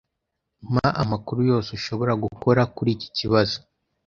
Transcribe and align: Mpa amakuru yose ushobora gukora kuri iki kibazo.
Mpa 0.71 0.87
amakuru 1.03 1.39
yose 1.51 1.69
ushobora 1.77 2.13
gukora 2.23 2.61
kuri 2.75 2.89
iki 2.95 3.09
kibazo. 3.17 3.57